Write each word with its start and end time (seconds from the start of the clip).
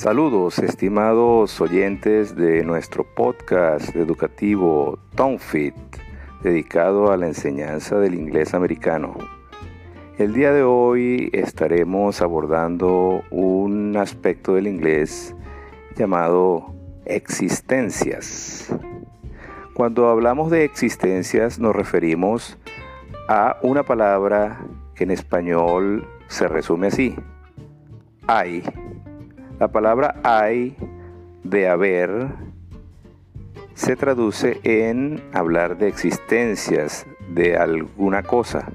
Saludos, 0.00 0.58
estimados 0.60 1.60
oyentes 1.60 2.34
de 2.34 2.64
nuestro 2.64 3.04
podcast 3.04 3.94
educativo 3.94 4.98
TONFIT, 5.14 5.74
dedicado 6.42 7.12
a 7.12 7.18
la 7.18 7.26
enseñanza 7.26 7.98
del 7.98 8.14
inglés 8.14 8.54
americano. 8.54 9.18
El 10.16 10.32
día 10.32 10.54
de 10.54 10.62
hoy 10.62 11.28
estaremos 11.34 12.22
abordando 12.22 13.22
un 13.30 13.94
aspecto 13.98 14.54
del 14.54 14.68
inglés 14.68 15.36
llamado 15.96 16.74
existencias. 17.04 18.74
Cuando 19.74 20.08
hablamos 20.08 20.50
de 20.50 20.64
existencias 20.64 21.58
nos 21.58 21.76
referimos 21.76 22.56
a 23.28 23.58
una 23.60 23.82
palabra 23.82 24.64
que 24.94 25.04
en 25.04 25.10
español 25.10 26.08
se 26.26 26.48
resume 26.48 26.86
así. 26.86 27.14
Hay 28.26 28.62
la 29.60 29.68
palabra 29.68 30.14
hay 30.24 30.74
de 31.44 31.68
haber 31.68 32.28
se 33.74 33.94
traduce 33.94 34.58
en 34.62 35.22
hablar 35.34 35.76
de 35.76 35.86
existencias 35.86 37.06
de 37.28 37.58
alguna 37.58 38.22
cosa. 38.22 38.66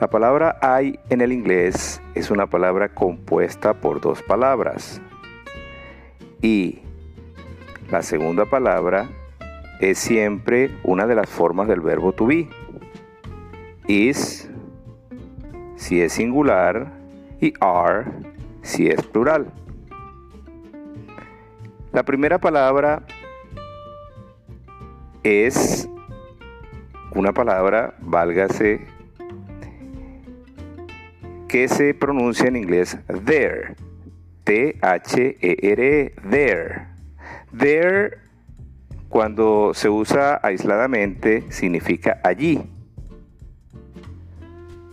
La 0.00 0.08
palabra 0.08 0.58
hay 0.62 0.98
en 1.10 1.20
el 1.20 1.32
inglés 1.32 2.00
es 2.14 2.30
una 2.30 2.46
palabra 2.46 2.88
compuesta 2.88 3.74
por 3.74 4.00
dos 4.00 4.22
palabras. 4.22 5.02
Y 6.40 6.80
la 7.90 8.02
segunda 8.02 8.46
palabra 8.46 9.10
es 9.78 9.98
siempre 9.98 10.70
una 10.84 11.06
de 11.06 11.16
las 11.16 11.28
formas 11.28 11.68
del 11.68 11.82
verbo 11.82 12.12
to 12.12 12.24
be. 12.24 12.48
Is, 13.88 14.50
si 15.76 16.00
es 16.00 16.14
singular, 16.14 16.92
y 17.42 17.52
are, 17.60 18.35
si 18.66 18.88
es 18.88 19.02
plural. 19.06 19.52
La 21.92 22.02
primera 22.02 22.38
palabra 22.38 23.06
es 25.22 25.88
una 27.14 27.32
palabra, 27.32 27.94
válgase, 28.00 28.80
que 31.48 31.68
se 31.68 31.94
pronuncia 31.94 32.48
en 32.48 32.56
inglés 32.56 32.98
there. 33.24 33.76
T-H-E-R-E, 34.44 35.40
e, 35.40 36.14
there. 36.30 36.86
There, 37.56 38.18
cuando 39.08 39.72
se 39.74 39.88
usa 39.88 40.38
aisladamente, 40.42 41.50
significa 41.50 42.20
allí. 42.22 42.62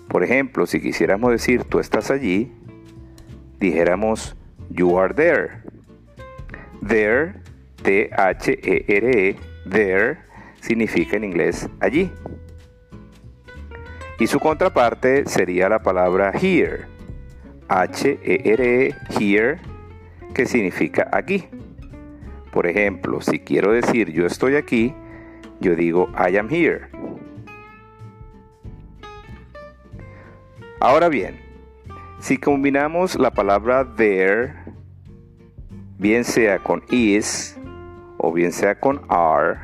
Por 0.08 0.24
ejemplo, 0.24 0.66
si 0.66 0.80
quisiéramos 0.80 1.32
decir 1.32 1.66
tú 1.66 1.80
estás 1.80 2.10
allí, 2.10 2.52
dijéramos 3.64 4.36
you 4.70 5.00
are 5.00 5.14
there. 5.14 5.64
There, 6.86 7.42
T-H-E-R-E, 7.84 9.36
-E, 9.36 9.70
there, 9.70 10.18
significa 10.60 11.16
en 11.16 11.24
inglés 11.24 11.70
allí. 11.80 12.12
Y 14.20 14.28
su 14.28 14.40
contraparte 14.40 15.26
sería 15.26 15.70
la 15.70 15.80
palabra 15.80 16.32
here, 16.34 16.86
H-E-R-E, 17.70 18.90
-E, 18.90 19.20
here, 19.20 19.60
que 20.34 20.46
significa 20.46 21.10
aquí. 21.12 21.46
Por 22.52 22.68
ejemplo, 22.68 23.22
si 23.22 23.40
quiero 23.40 23.72
decir 23.72 24.12
yo 24.12 24.26
estoy 24.26 24.56
aquí, 24.56 24.94
yo 25.60 25.76
digo 25.76 26.10
I 26.18 26.38
am 26.38 26.50
here. 26.50 26.90
Ahora 30.80 31.08
bien, 31.08 31.43
si 32.24 32.38
combinamos 32.38 33.20
la 33.20 33.32
palabra 33.32 33.86
there, 33.98 34.54
bien 35.98 36.24
sea 36.24 36.58
con 36.58 36.82
is 36.90 37.60
o 38.18 38.32
bien 38.32 38.54
sea 38.54 38.80
con 38.80 39.02
are, 39.10 39.60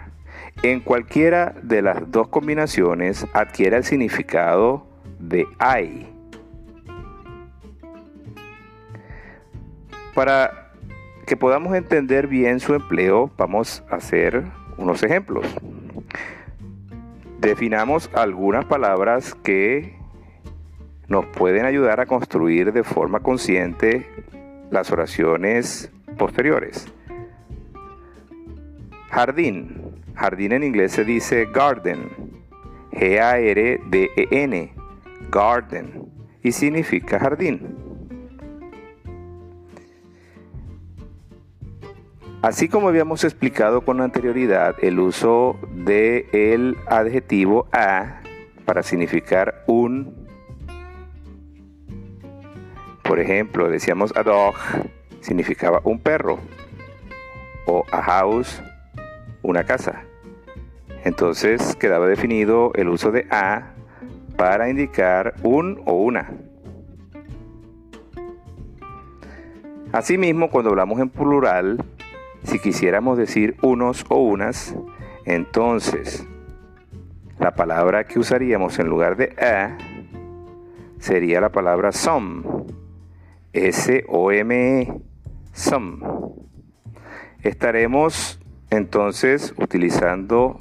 en 0.62 0.81
cualquiera 0.81 1.56
de 1.64 1.81
las 1.81 2.12
dos 2.12 2.28
combinaciones 2.28 3.25
adquiere 3.31 3.78
el 3.78 3.86
significado 3.86 4.86
de 5.20 5.47
I. 5.62 6.06
Para 10.14 10.74
que 11.26 11.38
podamos 11.38 11.74
entender 11.74 12.28
bien 12.28 12.59
su 12.59 12.76
empleo, 12.76 13.31
vamos 13.38 13.86
a 13.90 13.96
hacer 13.96 14.44
unos 14.76 15.02
ejemplos. 15.02 15.46
Definamos 17.40 18.09
algunas 18.14 18.66
palabras 18.66 19.34
que 19.34 19.99
nos 21.09 21.25
pueden 21.25 21.66
ayudar 21.66 22.00
a 22.00 22.06
construir 22.06 22.72
de 22.72 22.84
forma 22.84 23.20
consciente 23.20 24.08
las 24.70 24.92
oraciones 24.92 25.92
posteriores. 26.18 26.88
Jardín. 29.09 29.96
Jardín 30.14 30.52
en 30.52 30.64
inglés 30.64 30.92
se 30.92 31.03
dice 31.03 31.47
garden. 31.52 32.12
G-A-R-D-E-N. 32.92 34.74
Garden. 35.31 36.06
Y 36.44 36.52
significa 36.52 37.20
jardín. 37.20 37.76
Así 42.41 42.70
como 42.70 42.88
habíamos 42.88 43.24
explicado 43.26 43.81
con 43.81 44.00
anterioridad 44.00 44.76
el 44.81 45.00
uso 45.00 45.59
del 45.74 46.28
el 46.31 46.78
adjetivo 46.88 47.68
a 47.74 48.22
para 48.64 48.81
significar 48.81 49.64
un 49.68 50.19
por 53.09 53.20
ejemplo, 53.20 53.68
decíamos 53.70 54.16
a 54.16 54.22
dog 54.22 54.53
significaba 55.22 55.81
un 55.84 55.97
perro 55.97 56.38
o 57.66 57.84
a 57.92 58.03
house 58.03 58.62
una 59.42 59.64
casa. 59.64 60.03
Entonces 61.03 61.75
quedaba 61.78 62.06
definido 62.06 62.72
el 62.75 62.88
uso 62.88 63.09
de 63.09 63.25
a 63.31 63.74
para 64.38 64.70
indicar 64.70 65.34
un 65.42 65.81
o 65.88 65.94
una. 65.94 66.30
Asimismo, 69.91 70.52
cuando 70.52 70.70
hablamos 70.70 71.00
en 71.00 71.09
plural, 71.09 71.84
si 72.44 72.59
quisiéramos 72.59 73.18
decir 73.18 73.58
unos 73.64 74.06
o 74.09 74.18
unas, 74.18 74.76
entonces 75.26 76.28
la 77.40 77.56
palabra 77.56 78.03
que 78.03 78.20
usaríamos 78.20 78.78
en 78.78 78.88
lugar 78.88 79.18
de 79.18 79.34
a 79.44 79.80
sería 81.00 81.41
la 81.41 81.50
palabra 81.50 81.91
some 81.91 82.44
S-O-M-E, 83.54 85.02
some. 85.54 86.06
Estaremos 87.42 88.40
entonces 88.70 89.54
utilizando 89.58 90.60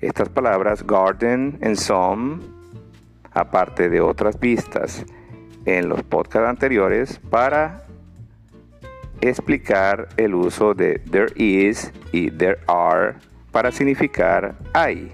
estas 0.00 0.28
palabras 0.28 0.86
garden 0.86 1.58
and 1.62 1.76
some, 1.76 2.40
aparte 3.32 3.88
de 3.88 4.00
otras 4.00 4.38
vistas 4.38 5.04
en 5.64 5.88
los 5.88 6.02
podcasts 6.02 6.48
anteriores, 6.48 7.20
para 7.30 7.84
explicar 9.20 10.08
el 10.16 10.34
uso 10.34 10.74
de 10.74 10.98
there 11.10 11.32
is 11.36 11.92
y 12.12 12.30
there 12.30 12.58
are 12.66 13.14
para 13.50 13.70
significar 13.72 14.56
hay. 14.72 15.10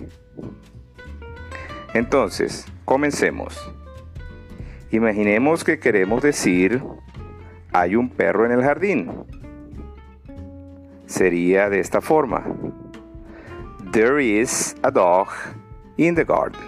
Entonces, 1.95 2.67
comencemos. 2.85 3.59
Imaginemos 4.91 5.65
que 5.65 5.79
queremos 5.79 6.23
decir 6.23 6.83
hay 7.73 7.97
un 7.97 8.09
perro 8.09 8.47
en 8.47 8.53
el 8.53 8.63
jardín. 8.63 9.11
Sería 11.07 11.71
de 11.71 11.81
esta 11.81 12.01
forma. 12.01 12.45
There 13.93 14.23
is 14.23 14.77
a 14.83 14.91
dog 14.91 15.29
in 15.97 16.15
the 16.15 16.25
garden. 16.25 16.61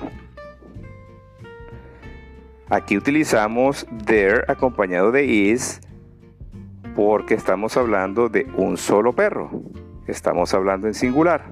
Aquí 2.71 2.97
utilizamos 2.97 3.87
there 4.05 4.45
acompañado 4.47 5.11
de 5.11 5.25
is 5.25 5.81
porque 6.95 7.35
estamos 7.35 7.77
hablando 7.77 8.29
de 8.29 8.47
un 8.57 8.77
solo 8.77 9.15
perro. 9.15 9.51
Estamos 10.07 10.53
hablando 10.53 10.87
en 10.87 10.95
singular. 10.95 11.45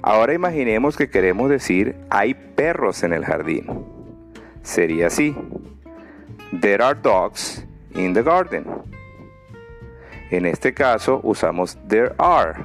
Ahora 0.00 0.34
imaginemos 0.34 0.96
que 0.96 1.10
queremos 1.10 1.50
decir 1.50 1.96
hay 2.10 2.34
perros 2.34 3.02
en 3.02 3.12
el 3.12 3.24
jardín. 3.24 3.66
Sería 4.62 5.08
así. 5.08 5.34
There 6.60 6.82
are 6.82 6.98
dogs 7.00 7.66
in 7.94 8.12
the 8.12 8.22
garden. 8.22 8.66
En 10.30 10.46
este 10.46 10.72
caso 10.72 11.20
usamos 11.22 11.78
there 11.88 12.14
are. 12.18 12.64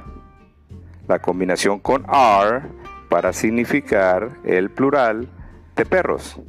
La 1.08 1.18
combinación 1.18 1.80
con 1.80 2.04
are 2.08 2.62
para 3.08 3.32
significar 3.32 4.30
el 4.44 4.70
plural 4.70 5.28
de 5.76 5.84
perros. 5.84 6.40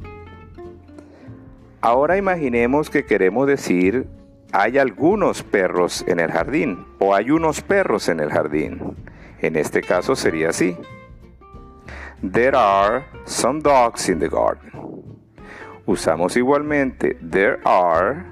Ahora 1.82 2.18
imaginemos 2.18 2.90
que 2.90 3.06
queremos 3.06 3.48
decir 3.48 4.08
hay 4.54 4.78
algunos 4.78 5.44
perros 5.44 6.04
en 6.08 6.20
el 6.20 6.32
jardín 6.32 6.86
o 7.00 7.16
hay 7.16 7.32
unos 7.32 7.62
perros 7.62 8.10
en 8.10 8.20
el 8.20 8.32
jardín. 8.32 8.96
En 9.40 9.56
este 9.56 9.82
caso 9.82 10.16
sería 10.16 10.50
así. 10.50 10.78
There 12.22 12.56
are 12.56 13.06
some 13.26 13.62
dogs 13.62 14.10
in 14.10 14.20
the 14.20 14.30
garden. 14.30 14.72
Usamos 15.88 16.38
igualmente 16.38 17.18
there 17.32 17.60
are 17.64 18.24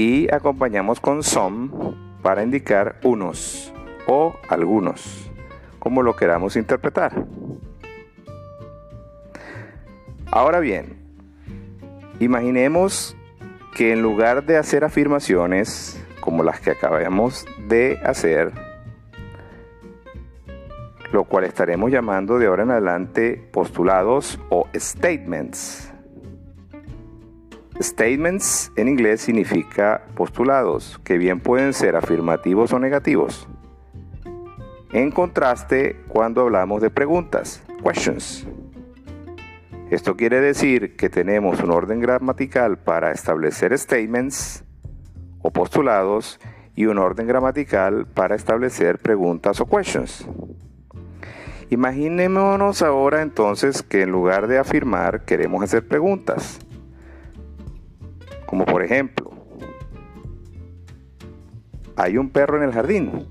y 0.00 0.32
acompañamos 0.32 0.98
con 0.98 1.22
some 1.22 1.68
para 2.22 2.42
indicar 2.42 2.98
unos 3.04 3.70
o 4.06 4.34
algunos, 4.48 5.30
como 5.78 6.02
lo 6.02 6.16
queramos 6.16 6.56
interpretar. 6.56 7.26
Ahora 10.30 10.58
bien, 10.60 10.96
imaginemos 12.18 13.14
que 13.74 13.92
en 13.92 14.00
lugar 14.00 14.46
de 14.46 14.56
hacer 14.56 14.84
afirmaciones 14.84 16.02
como 16.20 16.44
las 16.44 16.60
que 16.60 16.70
acabamos 16.70 17.44
de 17.68 18.00
hacer, 18.02 18.52
lo 21.12 21.24
cual 21.24 21.44
estaremos 21.44 21.90
llamando 21.90 22.38
de 22.38 22.46
ahora 22.46 22.62
en 22.62 22.70
adelante 22.70 23.50
postulados 23.52 24.40
o 24.48 24.66
statements. 24.74 25.92
Statements 27.80 28.70
en 28.76 28.88
inglés 28.88 29.22
significa 29.22 30.02
postulados, 30.14 31.00
que 31.02 31.16
bien 31.16 31.40
pueden 31.40 31.72
ser 31.72 31.96
afirmativos 31.96 32.74
o 32.74 32.78
negativos. 32.78 33.48
En 34.92 35.10
contraste, 35.10 35.96
cuando 36.08 36.42
hablamos 36.42 36.82
de 36.82 36.90
preguntas, 36.90 37.62
questions. 37.82 38.46
Esto 39.88 40.14
quiere 40.14 40.40
decir 40.40 40.94
que 40.96 41.08
tenemos 41.08 41.62
un 41.62 41.70
orden 41.70 42.00
gramatical 42.00 42.76
para 42.78 43.12
establecer 43.12 43.76
statements 43.78 44.62
o 45.40 45.50
postulados 45.50 46.38
y 46.76 46.84
un 46.84 46.98
orden 46.98 47.26
gramatical 47.26 48.06
para 48.06 48.36
establecer 48.36 48.98
preguntas 48.98 49.58
o 49.58 49.66
questions. 49.66 50.28
Imaginémonos 51.70 52.82
ahora 52.82 53.22
entonces 53.22 53.82
que 53.82 54.02
en 54.02 54.10
lugar 54.10 54.48
de 54.48 54.58
afirmar 54.58 55.24
queremos 55.24 55.64
hacer 55.64 55.88
preguntas. 55.88 56.58
Como 58.50 58.66
por 58.66 58.82
ejemplo, 58.82 59.30
¿hay 61.94 62.18
un 62.18 62.30
perro 62.30 62.56
en 62.56 62.64
el 62.64 62.72
jardín? 62.72 63.28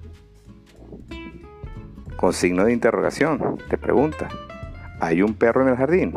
Con 2.15 2.31
signo 2.31 2.63
de 2.63 2.71
interrogación, 2.71 3.57
te 3.69 3.77
pregunta, 3.77 4.29
¿hay 5.01 5.21
un 5.21 5.33
perro 5.33 5.63
en 5.63 5.67
el 5.67 5.75
jardín? 5.75 6.15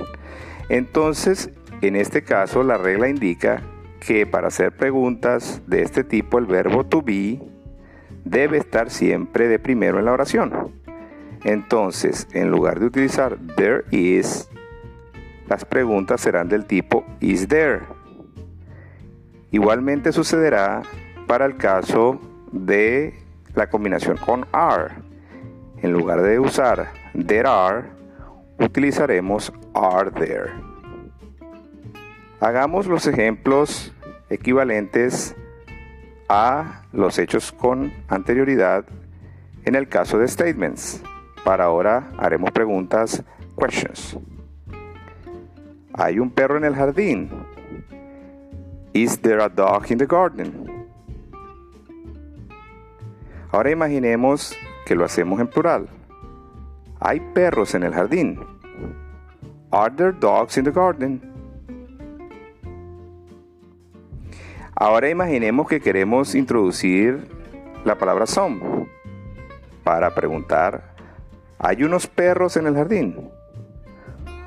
Entonces, 0.68 1.50
en 1.80 1.96
este 1.96 2.22
caso, 2.22 2.62
la 2.62 2.78
regla 2.78 3.08
indica 3.08 3.60
que 3.98 4.24
para 4.24 4.46
hacer 4.46 4.70
preguntas 4.76 5.62
de 5.66 5.82
este 5.82 6.04
tipo, 6.04 6.38
el 6.38 6.46
verbo 6.46 6.84
to 6.86 7.02
be 7.02 7.40
debe 8.24 8.58
estar 8.58 8.88
siempre 8.88 9.48
de 9.48 9.58
primero 9.58 9.98
en 9.98 10.04
la 10.04 10.12
oración. 10.12 10.80
Entonces, 11.42 12.28
en 12.34 12.52
lugar 12.52 12.78
de 12.78 12.86
utilizar 12.86 13.36
there 13.56 13.82
is, 13.90 14.48
las 15.48 15.64
preguntas 15.64 16.20
serán 16.20 16.48
del 16.48 16.66
tipo 16.66 17.04
is 17.18 17.48
there. 17.48 17.80
Igualmente 19.52 20.12
sucederá 20.12 20.82
para 21.26 21.44
el 21.44 21.56
caso 21.56 22.18
de 22.52 23.14
la 23.54 23.68
combinación 23.68 24.16
con 24.16 24.46
are. 24.50 24.94
En 25.82 25.92
lugar 25.92 26.22
de 26.22 26.38
usar 26.38 26.88
there 27.26 27.46
are, 27.46 27.84
utilizaremos 28.58 29.52
are 29.74 30.10
there. 30.10 30.50
Hagamos 32.40 32.86
los 32.86 33.06
ejemplos 33.06 33.92
equivalentes 34.30 35.36
a 36.30 36.82
los 36.92 37.18
hechos 37.18 37.52
con 37.52 37.92
anterioridad 38.08 38.86
en 39.66 39.74
el 39.74 39.86
caso 39.86 40.18
de 40.18 40.28
statements. 40.28 41.02
Para 41.44 41.64
ahora 41.64 42.10
haremos 42.16 42.50
preguntas, 42.52 43.22
questions. 43.58 44.16
¿Hay 45.92 46.18
un 46.18 46.30
perro 46.30 46.56
en 46.56 46.64
el 46.64 46.74
jardín? 46.74 47.28
Is 48.94 49.18
there 49.18 49.40
a 49.40 49.48
dog 49.48 49.90
in 49.90 49.96
the 49.96 50.06
garden? 50.06 50.86
Ahora 53.50 53.70
imaginemos 53.70 54.54
que 54.84 54.94
lo 54.94 55.04
hacemos 55.04 55.40
en 55.40 55.48
plural. 55.48 55.88
¿Hay 57.00 57.20
perros 57.34 57.74
en 57.74 57.84
el 57.84 57.92
jardín? 57.92 58.38
Are 59.70 59.90
there 59.94 60.12
dogs 60.12 60.58
in 60.58 60.64
the 60.64 60.70
garden? 60.70 61.20
Ahora 64.74 65.08
imaginemos 65.08 65.68
que 65.68 65.80
queremos 65.80 66.34
introducir 66.34 67.26
la 67.84 67.96
palabra 67.96 68.26
some 68.26 68.86
para 69.84 70.14
preguntar, 70.14 70.94
¿hay 71.58 71.82
unos 71.82 72.06
perros 72.06 72.56
en 72.58 72.66
el 72.66 72.74
jardín? 72.74 73.30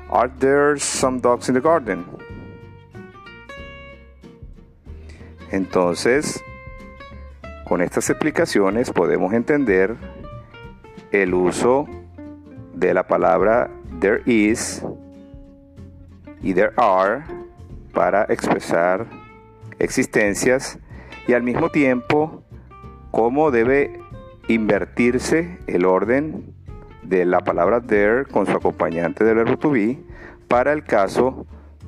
Are 0.08 0.30
there 0.38 0.78
some 0.78 1.20
dogs 1.20 1.48
in 1.48 1.54
the 1.54 1.60
garden? 1.60 2.04
Entonces, 5.56 6.44
con 7.64 7.80
estas 7.80 8.10
explicaciones 8.10 8.90
podemos 8.90 9.32
entender 9.32 9.96
el 11.12 11.32
uso 11.32 11.86
de 12.74 12.92
la 12.92 13.06
palabra 13.06 13.70
there 13.98 14.20
is 14.26 14.84
y 16.42 16.52
there 16.52 16.72
are 16.76 17.24
para 17.94 18.24
expresar 18.24 19.06
existencias 19.78 20.78
y 21.26 21.32
al 21.32 21.42
mismo 21.42 21.70
tiempo 21.70 22.42
cómo 23.10 23.50
debe 23.50 23.98
invertirse 24.48 25.58
el 25.68 25.86
orden 25.86 26.54
de 27.02 27.24
la 27.24 27.40
palabra 27.40 27.80
there 27.80 28.26
con 28.26 28.44
su 28.44 28.52
acompañante 28.52 29.24
del 29.24 29.36
verbo 29.36 29.56
to 29.56 29.70
be 29.70 29.98
para 30.48 30.74
el 30.74 30.84
caso 30.84 31.46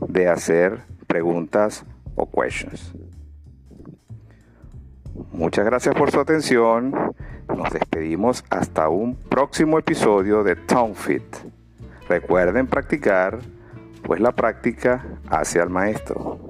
de 0.09 0.26
hacer 0.26 0.85
preguntas 1.06 1.85
o 2.14 2.31
questions. 2.31 2.94
Muchas 5.32 5.65
gracias 5.65 5.94
por 5.94 6.11
su 6.11 6.20
atención. 6.20 6.93
Nos 7.49 7.70
despedimos 7.70 8.44
hasta 8.50 8.88
un 8.88 9.17
próximo 9.17 9.79
episodio 9.79 10.43
de 10.43 10.56
Fit. 10.94 11.37
Recuerden 12.09 12.67
practicar, 12.67 13.38
pues 14.03 14.20
la 14.20 14.32
práctica 14.32 15.05
hace 15.29 15.61
al 15.61 15.70
maestro. 15.70 16.48